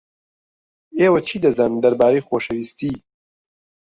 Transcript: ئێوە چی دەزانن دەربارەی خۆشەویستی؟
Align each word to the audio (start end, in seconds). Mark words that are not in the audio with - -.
ئێوە 0.99 1.19
چی 1.27 1.35
دەزانن 1.43 1.79
دەربارەی 1.83 2.25
خۆشەویستی؟ 2.27 2.93